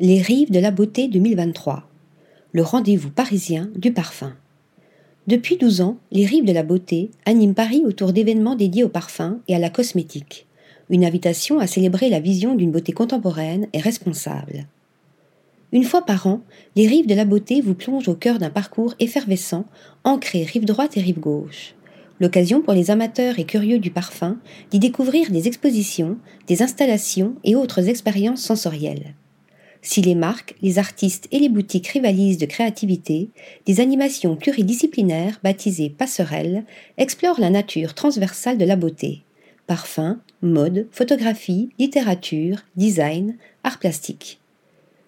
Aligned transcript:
Les 0.00 0.22
Rives 0.22 0.50
de 0.50 0.58
la 0.58 0.70
Beauté 0.70 1.06
2023. 1.06 1.86
Le 2.52 2.62
rendez-vous 2.62 3.10
parisien 3.10 3.70
du 3.76 3.92
parfum. 3.92 4.34
Depuis 5.26 5.58
12 5.58 5.82
ans, 5.82 5.98
les 6.10 6.24
Rives 6.24 6.46
de 6.46 6.52
la 6.52 6.62
Beauté 6.62 7.10
animent 7.26 7.54
Paris 7.54 7.82
autour 7.86 8.12
d'événements 8.12 8.56
dédiés 8.56 8.84
au 8.84 8.88
parfum 8.88 9.40
et 9.48 9.54
à 9.54 9.58
la 9.58 9.68
cosmétique. 9.68 10.46
Une 10.88 11.04
invitation 11.04 11.60
à 11.60 11.66
célébrer 11.66 12.08
la 12.08 12.20
vision 12.20 12.54
d'une 12.54 12.72
beauté 12.72 12.92
contemporaine 12.92 13.68
et 13.74 13.80
responsable. 13.80 14.66
Une 15.72 15.84
fois 15.84 16.06
par 16.06 16.26
an, 16.26 16.40
les 16.74 16.86
Rives 16.86 17.06
de 17.06 17.14
la 17.14 17.26
Beauté 17.26 17.60
vous 17.60 17.74
plongent 17.74 18.08
au 18.08 18.14
cœur 18.14 18.38
d'un 18.38 18.50
parcours 18.50 18.94
effervescent, 18.98 19.66
ancré 20.04 20.42
rive 20.42 20.64
droite 20.64 20.96
et 20.96 21.00
rive 21.00 21.20
gauche 21.20 21.74
l'occasion 22.20 22.62
pour 22.62 22.72
les 22.72 22.92
amateurs 22.92 23.40
et 23.40 23.44
curieux 23.44 23.80
du 23.80 23.90
parfum 23.90 24.38
d'y 24.70 24.78
découvrir 24.78 25.32
des 25.32 25.48
expositions, 25.48 26.18
des 26.46 26.62
installations 26.62 27.34
et 27.42 27.56
autres 27.56 27.88
expériences 27.88 28.42
sensorielles. 28.42 29.16
Si 29.84 30.00
les 30.00 30.14
marques, 30.14 30.54
les 30.62 30.78
artistes 30.78 31.26
et 31.32 31.40
les 31.40 31.48
boutiques 31.48 31.88
rivalisent 31.88 32.38
de 32.38 32.46
créativité, 32.46 33.30
des 33.66 33.80
animations 33.80 34.36
pluridisciplinaires 34.36 35.40
baptisées 35.42 35.90
passerelles 35.90 36.64
explorent 36.98 37.40
la 37.40 37.50
nature 37.50 37.92
transversale 37.92 38.58
de 38.58 38.64
la 38.64 38.76
beauté. 38.76 39.22
Parfum, 39.66 40.20
mode, 40.40 40.86
photographie, 40.92 41.70
littérature, 41.80 42.58
design, 42.76 43.36
art 43.64 43.80
plastique. 43.80 44.38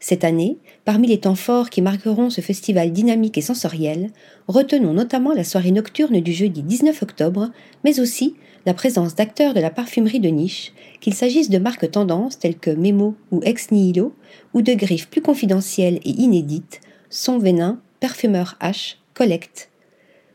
Cette 0.00 0.22
année, 0.22 0.58
parmi 0.84 1.08
les 1.08 1.18
temps 1.18 1.34
forts 1.34 1.70
qui 1.70 1.82
marqueront 1.82 2.30
ce 2.30 2.40
festival 2.40 2.92
dynamique 2.92 3.38
et 3.38 3.42
sensoriel, 3.42 4.10
retenons 4.46 4.92
notamment 4.92 5.32
la 5.32 5.44
soirée 5.44 5.72
nocturne 5.72 6.20
du 6.20 6.32
jeudi 6.32 6.62
19 6.62 7.02
octobre, 7.02 7.50
mais 7.84 8.00
aussi 8.00 8.36
la 8.68 8.74
présence 8.74 9.14
d'acteurs 9.14 9.54
de 9.54 9.60
la 9.60 9.70
parfumerie 9.70 10.20
de 10.20 10.28
niche, 10.28 10.74
qu'il 11.00 11.14
s'agisse 11.14 11.48
de 11.48 11.56
marques 11.56 11.90
tendances 11.90 12.38
telles 12.38 12.58
que 12.58 12.68
Memo 12.68 13.14
ou 13.30 13.40
Ex 13.42 13.70
Nihilo, 13.70 14.12
ou 14.52 14.60
de 14.60 14.74
griffes 14.74 15.08
plus 15.08 15.22
confidentielles 15.22 16.00
et 16.04 16.10
inédites, 16.10 16.82
Son 17.08 17.38
Vénin, 17.38 17.80
Parfumeur 17.98 18.58
H, 18.60 18.96
Collect. 19.14 19.70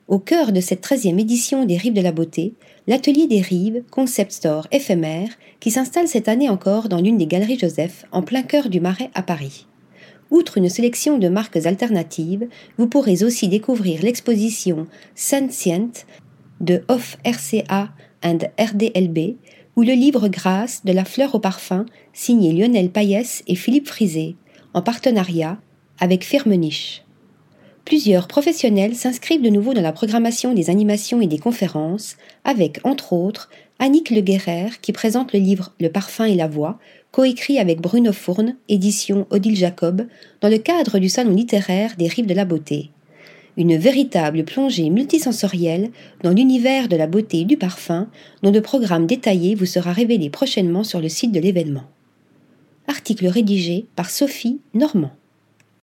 Au 0.08 0.18
cœur 0.18 0.52
de 0.52 0.62
cette 0.62 0.84
13e 0.84 1.20
édition 1.20 1.66
des 1.66 1.78
Rives 1.78 1.94
de 1.94 2.02
la 2.02 2.12
Beauté, 2.12 2.56
l'Atelier 2.88 3.28
des 3.28 3.40
Rives, 3.40 3.84
concept 3.92 4.32
store 4.32 4.68
éphémère, 4.72 5.30
qui 5.60 5.70
s'installe 5.70 6.08
cette 6.08 6.28
année 6.28 6.50
encore 6.50 6.90
dans 6.90 7.02
l'une 7.02 7.20
des 7.20 7.28
galeries 7.28 7.60
Joseph, 7.60 8.04
en 8.12 8.24
plein 8.24 8.42
cœur 8.42 8.70
du 8.70 8.82
Marais 8.82 9.12
à 9.14 9.22
Paris. 9.22 9.68
Outre 10.32 10.58
une 10.58 10.70
sélection 10.70 11.20
de 11.20 11.30
marques 11.30 11.68
alternatives, 11.68 12.48
vous 12.80 12.88
pourrez 12.88 13.24
aussi 13.24 13.48
découvrir 13.48 14.02
l'exposition 14.02 14.88
Sentient 15.14 15.92
de 16.62 16.82
Off 16.88 17.18
RCA 17.24 17.92
and 18.24 18.40
RDLB 18.60 19.36
ou 19.76 19.82
le 19.82 19.94
livre 19.94 20.28
Grâce 20.28 20.84
de 20.86 20.92
la 20.92 21.06
fleur 21.06 21.36
au 21.36 21.40
parfum 21.40 21.86
signé 22.14 22.54
Lionel 22.54 22.90
Payès 22.90 23.44
et 23.48 23.56
Philippe 23.56 23.88
Frisé, 23.88 24.36
en 24.74 24.82
partenariat 24.82 25.58
avec 26.00 26.24
Firmenich. 26.24 27.04
Plusieurs 27.86 28.28
professionnels 28.28 28.96
s'inscrivent 28.96 29.42
de 29.42 29.50
nouveau 29.50 29.74
dans 29.74 29.82
la 29.82 29.92
programmation 29.92 30.54
des 30.54 30.70
animations 30.70 31.22
et 31.22 31.28
des 31.28 31.38
conférences, 31.38 32.16
avec, 32.46 32.80
entre 32.86 33.12
autres, 33.12 33.50
Annick 33.80 34.10
Le 34.10 34.22
Guerrer 34.22 34.70
qui 34.82 34.94
présente 34.94 35.34
le 35.34 35.40
livre 35.40 35.74
Le 35.82 35.90
parfum 35.90 36.26
et 36.26 36.36
la 36.36 36.48
voix, 36.48 36.80
coécrit 37.12 37.60
avec 37.60 37.82
Bruno 37.82 38.14
Fourne, 38.14 38.56
édition 38.70 39.28
Odile 39.32 39.58
Jacob, 39.58 40.08
dans 40.40 40.50
le 40.50 40.60
cadre 40.60 40.98
du 41.00 41.10
salon 41.10 41.36
littéraire 41.36 41.96
des 41.98 42.08
Rives 42.08 42.26
de 42.26 42.34
la 42.34 42.46
Beauté. 42.46 42.92
Une 43.56 43.78
véritable 43.78 44.44
plongée 44.44 44.90
multisensorielle 44.90 45.92
dans 46.24 46.32
l'univers 46.32 46.88
de 46.88 46.96
la 46.96 47.08
beauté 47.08 47.42
et 47.42 47.46
du 47.46 47.58
parfum, 47.58 48.10
dont 48.42 48.52
le 48.52 48.62
programme 48.62 49.06
détaillé 49.06 49.54
vous 49.54 49.68
sera 49.68 49.94
révélé 49.94 50.30
prochainement 50.30 50.84
sur 50.84 51.00
le 51.00 51.10
site 51.10 51.32
de 51.32 51.40
l'événement. 51.40 51.84
Article 52.88 53.28
rédigé 53.28 53.86
par 53.96 54.10
Sophie 54.10 54.60
Normand. 54.74 55.12